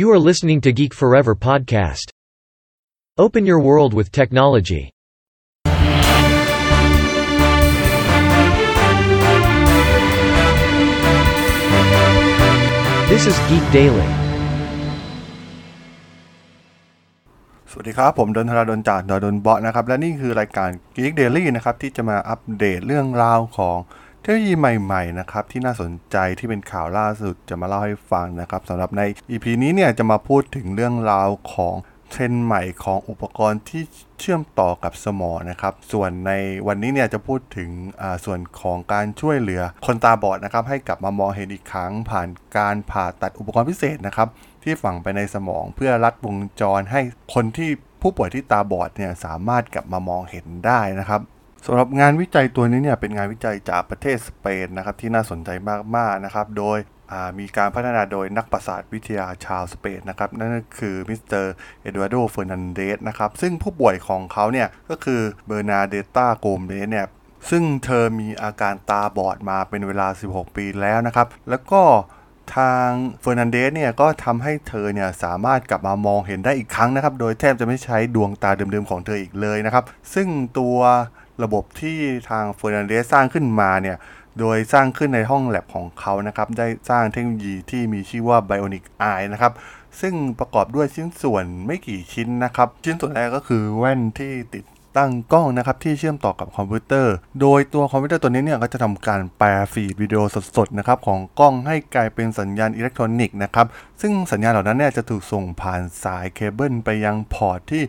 [0.00, 2.06] You are listening to Geek Forever podcast.
[3.24, 4.84] Open your world with technology.
[13.10, 14.08] This is Geek Daily.
[17.70, 23.78] สวัสดีครับ ผมดนทราดนจากดนดนเบาะนะครับ และนี่คือรายการ Geek Daily นะครับ ที่จะมาอัปเดตเรื่องราวของ
[24.23, 31.75] เทคโนโลยีใหม่ๆนะครับที่น่าสนใจที่เป็นข่าวล่าสุดจะมาเล่าให้ฟังนะครับสำหรับใน EP นี้เนี่ยจะมาพูดถึงเรื่องราวของ
[32.09, 33.83] เทรนด์ใหม่ของอุปกรณ์ที่
[34.19, 36.31] เชื่อมต่อกับสมองนะครับ ส่วนใน
[36.67, 37.69] วันนี้เนี่ยจะพูดถึง
[38.01, 42.27] อ่าส่วนของการช่วยเหลือคนตาบอดนะครับ ให้กลับมามองเห็นอีกครั้ง ผ่าน
[42.57, 44.27] การผ่าตัดอุปกรณ์พิเศษนะครับ
[44.63, 47.01] ที่ฝังไปในสมองเพื่อรัดวงจรให้
[47.33, 47.69] คนที่
[48.01, 51.21] ผู้ป่วยที่ตาบอดเนี่ยสามารถกลับมามองเห็นได้นะครับ
[51.65, 55.49] สำหรับงานวิจัยตัวนี้เนี่ยเป็นงานวิจัยจากประเทศสเปนนะครับที่น่าสนใจ
[55.95, 56.79] มากๆนะครับ โดย
[57.39, 67.07] มีการพัฒนาโดยนักประสาทวิทยาชาวสเปนนะครับ นั่นก็คือมิสเตอร์เอ็ดวาร์โดเฟอร์นันเดสนะครับ ซึ่งผู้ป่วยของเขาเนี่ยก็คือเบอร์นาเดต้าโกมเดสเนี่ย
[67.49, 71.81] ซึ่งเธอมีอาการตาบอดมาเป็นเวลา 16 ปีแล้วนะครับ แล้วก็
[72.55, 72.87] ทาง
[73.21, 80.27] เฟอร์นันเดสเนี่ยก็ทำให้เธอเนี่ยสามารถกลับมามองเห็นได้อีกครั้งนะครับ โดยแทบจะไม่ใช้ดวงตาเดิมๆของเธออีกเลยนะครับ ซึ่ง
[80.59, 80.77] ตัว
[81.43, 81.97] ระบบที่
[82.29, 83.97] ทางเฟอร์นันเดสสร้างขึ้นมาเนี่ย
[84.39, 89.53] โดยสร้างขึ้นในห้องแล็บของเขานะครับ ได้สร้างเทคโนโลยีที่มีชื่อว่า Bionic Eye นะครับ
[90.01, 94.65] ซึ่งประกอบด้วยชิ้นส่วนไม่กี่ชิ้นนะครับ ชิ้นส่วนแรกก็คือแว่นที่ติด
[94.97, 100.21] ตั้งกล้องนะครับที่เชื่อมต่อกับคอมพิวเตอร์ โดยตัวคอมพิวเตอร์ตัวนี้เนี่ยก็จะทำการแปล feed วิดีโอ
[100.57, 103.67] สดๆนะครับของกล้องให้กลายเป็นสัญญาณอิเล็กทรอนิกส์นะครับ
[104.01, 107.83] ซึ่งสัญญาณเหล่านั้นเนี่ยจะถูกส่งผ่านสายเคเบิลไปยัง port ที่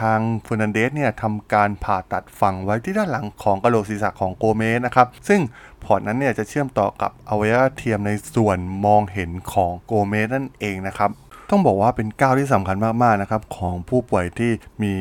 [0.00, 5.40] ทางเฟอร์นันเดสเนี่ยทำการผ่าตัดฝังไว้ที่ด้านหลังของกระโหลกศีรษะของโกเมสนะครับซึ่ง
[5.84, 11.10] พอร์ตนั้นเนี่ยจะเชื่อมต่อกับอวัยวะเทียมในส่วนมองเห็นของโกเมสนั่นเองนะครับ
[11.50, 14.94] ต้องบอกว่าเป็นก้าวที่สำคัญมากๆนะครับของผู้ป่วยที่มี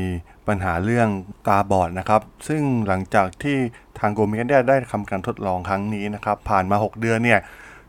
[0.51, 1.09] ปัญหาเรื่อง
[1.47, 3.57] ตาบอดนะครับ ซึ่งหลังจากที่
[3.99, 7.39] ทางโกเมสได้ได้ทำการทดลองครั้งนี้นะครับ ผ่านมา 6 เดือนเนี่ย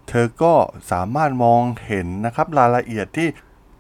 [0.09, 0.55] เธอก็
[0.93, 3.29] สามารถมองเห็นนะครับรายละเอียดที่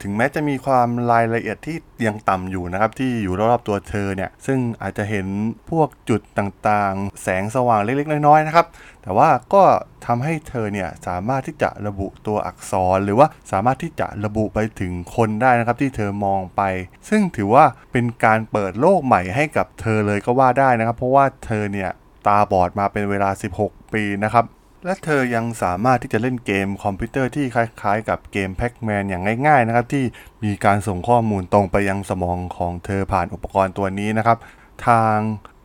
[0.03, 1.77] ถึงแม้จะมีความรายละเอียดที่
[2.07, 5.27] ยังต่ำอยู่นะครับที่อยู่รอบๆตัวเธอเนี่ยซึ่งอาจจะเห็น
[5.71, 8.67] พวกจุดต่างๆ แสงสว่างเล็กๆ น้อยๆนะครับ
[9.03, 9.63] แต่ว่าก็
[10.07, 16.63] ทำให้เธอเนี่ยสามารถที่จะระบุตัวอักษร หรือว่าสามารถที่จะระบุไปถึงคนได้นะครับที่เธอมองไป
[17.09, 21.91] ซึ่งถือว่าเป็นการเปิดโลกใหม่ให้กับเธอเลยก็ว่าได้นะครับ เพราะว่าเธอเนี่ย
[22.27, 23.31] ตาบอดมาเป็นเวลา
[23.63, 24.45] 16 ปีนะครับ
[24.85, 30.05] และเธอยังสามารถที่จะเล่นเกมคอมพิวเตอร์ที่คล้ายๆ กับเกมแพ็กแมนอย่างง่ายๆนะครับที่
[30.45, 34.39] มีการส่งข้อมูลตรงไปยังสมองของเธอผ่านอุปกรณ์ตัวนี้นะครับ
[34.87, 35.17] ทาง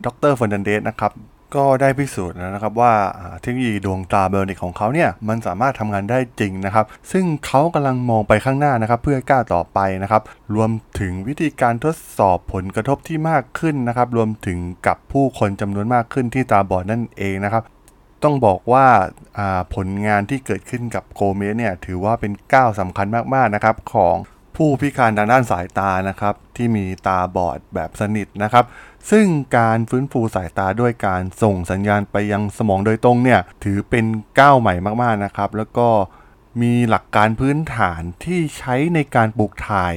[0.04, 1.12] ดรเฟอร์นันเดสนะครับ
[1.56, 2.92] ก็ได้พิสูจน์แล้วนะครับว่า
[3.40, 10.22] เทคโนโลยีดวงตา bionic ของเขาเนี่ยมันสามารถทำงานได้จริงนะครับ ซึ่งเขากำลังมองไปข้างหน้านะครับ เพื่อก้าวต่อไปนะครับ
[10.54, 10.70] รวม
[11.00, 17.64] ถึงวิธีการทดสอบผลกระทบที่มากขึ้นนะครับ รวมถึงกับผู้คนจำนวนมากขึ้นที่ตาบอดนั่นเองนะครับ
[18.22, 24.16] ต้องบอกว่าผลงานที่เกิดขึ้นกับโกเมสเนี่ยถือว่าเป็นก้าวสำคัญมากๆนะครับของ
[24.56, 28.64] ผู้พิการทางด้านสายตานะครับที่มีตาบอดแบบสนิทนะครับ
[29.10, 29.26] ซึ่ง
[29.58, 34.04] การฟื้นฟูสายตาด้วยการส่งสัญญาณไปยังสมองโดยตรงเนี่ยถือเป็น
[34.40, 35.88] ก้าวใหม่มากๆนะครับ แล้วก็
[36.62, 39.94] มีหลักการพื้นฐานที่ใช้ในการปลูกถ่าย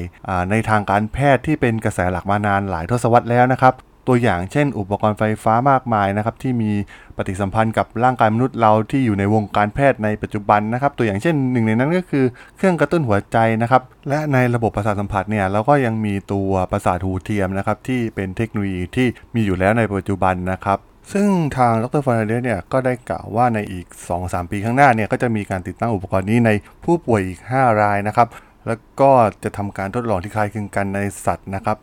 [0.52, 3.74] ในทางการแพทย์ที่เป็นกระแสหลักมานานหลายทศวรรษแล้วนะครับ
[4.07, 6.72] ตัวอย่างเช่น อุปกรณ์ไฟฟ้ามากมายนะครับที่มี
[7.17, 12.25] ปฏิสัมพันธ์กับร่างกายมนุษย์เราที่อยู่ในวงการแพทย์ในปัจจุบันนะครับ ตัวอย่างเช่นหนึ่งในนั้นก็คือ
[12.57, 20.79] เครื่องกระตุ้นหัวใจนะครับและในระบบประสาทสัมผัสเนี่ยเราก็ยังมีตัวประสาทหูเทียมนะครับที่เป็นเทคโนโลยีที่มีอยู่แล้วในปัจจุบันนะครับ
[21.13, 23.85] ซึ่งทางดรฟอร์นันเดสเนี่ยก็ได้กล่าวว่าในอีก
[24.19, 26.50] 2-3 ปีข้างหน้าเนี่ยก็จะมีการติดตั้งอุปกรณ์นี้ใน
[26.85, 28.28] ผู้ป่วยอีก 5 รายนะครับ
[28.68, 29.12] แล้วก็
[29.44, 31.78] จะทำการทดลองที่คล้ายคลึงกันในสัตว์นะครับ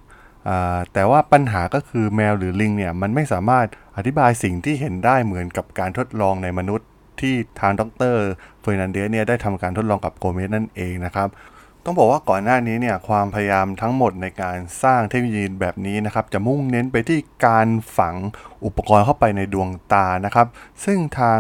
[0.93, 3.67] แต่ว่าปัญหาก็คือแมวหรือลิงเนี่ยมันไม่สามารถ
[3.97, 6.89] อธิบายสิ่งที่เห็นได้เหมือนกับการทดลองในมนุษย์
[7.21, 8.17] ที่ทางดร
[8.61, 11.29] เฟอร์นันเดสเนี่ยได้ทำการทดลองกับโกเมสนั่นเองนะครับ
[11.85, 17.69] ต้องบอกว่าก่อนหน้านี้เนี่ยความพยายามทั้งหมดในการสร้างเทคโนโลยีแบบนี้นะครับจะมุ่งเน้นไปที่การ
[17.99, 18.17] ฝัง
[18.65, 20.47] อุปกรณ์เข้าไปในดวงตานะครับ
[20.85, 21.39] ซึ่งทาง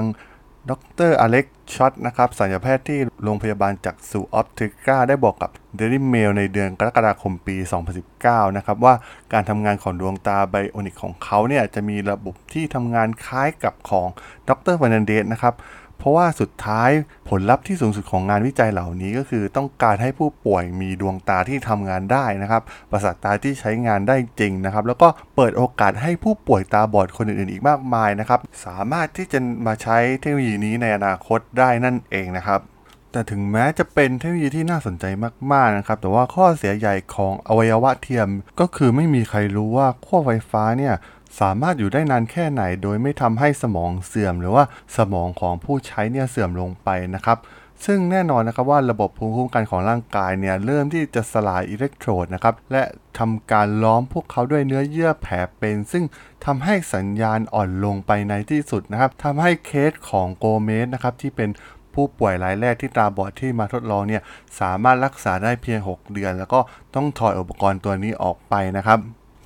[0.70, 0.73] ด
[1.09, 7.56] รอเล็กช็อตนะครับศัลยแพทย์ที่โรงพยาบาลจักษุออปติก้าได้บอกกับ Daily Mail ในเดือนกรกฎาคมปี
[8.06, 8.94] 2019 นะครับว่า
[9.32, 14.09] การทำงานของดวงตา bionic ของเขาเนี่ยจะมีระบบที่ทำงานคล้ายกับของ
[14.49, 15.55] ดรฟ e น n นเดสนะครับ
[15.98, 16.90] เพราะว่าสุดท้าย
[17.28, 32.62] ผลลัพธ์ที่สูงสุดของงานวิจัยเหล่านี้ก็คือต้องการให้ผู้ป่วยมีดวงตาที่ทำงานได้นะครับ ประสาทตาที่ใช้งานได้จริงนะครับ แล้วก็เปิดโอกาสให้ผู้ป่วยตาบอดคนอื่นๆอีกมากมายนะครับ สามารถที่จะมาใช้เทคโนโลยีนี้ในอนาคตได้นั่นเองนะครับ
[33.12, 35.04] แต่ถึงแม้จะเป็นเทคโนโลยีที่น่าสนใจ
[35.52, 38.28] มาก ๆ นะครับ แต่ว่าข้อเสียใหญ่ของอวัยวะเทียม
[38.60, 40.94] ก็คือไม่มีใครรู้ว่าขั้วไฟฟ้าเนี่ย
[41.40, 44.64] สามารถอยู่ได้นานแค่ไหน โดยไม่ทำให้สมองเสื่อม หรือว่า
[44.96, 47.38] สมองของผู้ใช้เนี่ยเสื่อมลงไปนะครับ
[47.86, 52.82] ซึ่งแน่นอนนะครับว่าระบบภูมิคุ้มกันของร่างกายเนี่ยเริ่มที่จะสลายอิเล็กโทรดนะครับและ
[53.19, 56.04] ทำการล้อมพวกเขาด้วยเนื้อเยื่อแผลเป็น ซึ่ง
[56.44, 61.50] ทำให้สัญญาณอ่อนลงไปในที่สุดนะครับทำให้เคสของโกเมสนะครับที่เป็น
[61.94, 64.22] ผู้ป่วยรายแรกที่ตาบอดที่มาทดลองเนี่ย
[64.60, 66.60] สามารถรักษาได้เพียง 6 เดือน แล้วก็
[66.94, 68.98] ต้องถอดอุปกรณ์ตัวนี้ออกไปนะครับ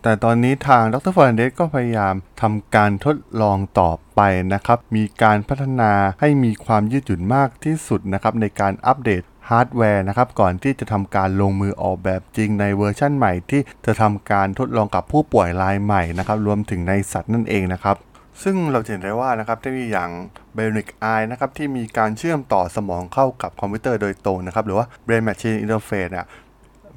[0.02, 4.20] แต่ตอนนี้ทางดรเฟอร์นันเดสก็พยายามทำการทดลองต่อไป
[4.54, 17.96] นะครับ มีการพัฒนาให้มีความยืดหยุ่นมากที่สุดนะครับในการอัปเดตฮาร์ดแวร์นะครับก่อนที่จะทำการลงมือออกแบบจริงในเวอร์ชั่นใหม่ที่จะทำการทดลองกับผู้ป่วยรายใหม่นะครับรวมถึงในสัตว์นั่นเองนะครับ
[18.42, 20.10] ซึ่งเราเห็นได้ว่านะครับเทคโนโลยีอย่าง
[20.56, 26.26] Bionic Eye นะครับที่มีการเชื่อมต่อสมองเข้ากับคอมพิวเตอร์โดยตรงนะครับหรือว่า Brain Machine Interface เนี่ย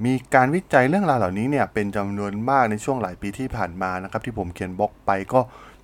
[0.05, 5.39] มีการวิจัยเรื่องราวเหล่านี้เนี่ยเป็นจำนวนมากในช่วงหลายปีที่ผ่านมานะครับที่ผมเขียนบล็อกไปก็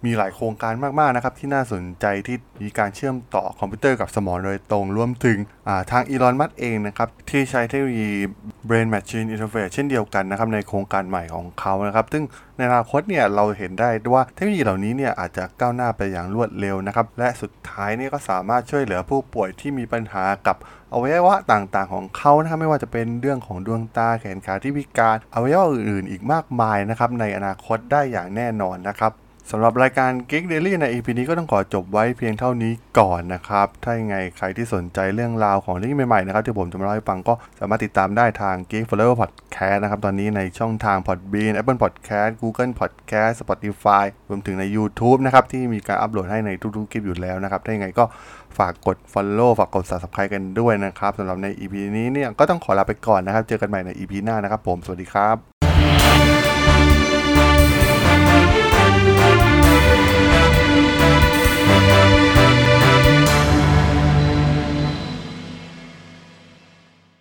[0.06, 5.38] มีหลายโครงการมาก ๆ นะครับ ที่น่าสนใจที่มีการเชื่อมต่อคอมพิวเตอร์กับสมองโดยตรงรวมถึง
[5.92, 8.12] ทางอีลอนมัสก์เองนะครับ ที่ใช้เทคโนโลยี
[8.68, 12.24] Brain Machine Interface เช่นเดียวกันนะครับ ในโครงการใหม่ของเขานะครับ ซึ่ง
[12.57, 20.57] ในอนาคตเนี่ยเราเห็นได้ว่าเทคโนโลยีเหล่านี้เนี่ยอาจจะก้าวหน้าไปอย่างรวดเร็วนะครับ และสุดท้ายนี่ก็สามารถช่วยเหลือผู้ป่วยที่มีปัญหากับ
[20.94, 29.13] อวัยวะต่างๆ ของเขานะครับไม่ว่าจะเป็นเรื่องของดวงตาแขนขาที่พิการอวัยวะอื่นๆ อีกมากมายนะครับในอนาคตได้อย่างแน่นอนนะครับ
[29.53, 42.31] สำหรับรายการ Geek Daily ใน EP นี้ก็ต้องขอจบไว้เพียงเท่านี้ก่อนนะครับ ถ้ายังไงใครที่สนใจเรื่องราวของเรื่องใหม่ๆนะครับที่ผมจะมาเล่าให้ฟังก็สามารถติดตามได้ทาง Geek Flower Podcast นะครับ ตอนนี้ในช่องทาง Podbean Apple Podcast
[42.42, 48.04] Google Podcast Spotify รวมถึงใน YouTube นะครับ ที่มีการอัปโหลดให้ในทุกๆคลิปอยู่แล้วนะครับ ถ้ายังไงก็
[48.57, 55.50] ฝากกด Follow ฝากกด Subscribe กันด้วยนะครับสำหรับใน EP นี้เนี่ยก็ต้องขอลาไปก่อนนะครับ เจอกันใหม่ใน EP หน้านะครับผมสวัสดีครับ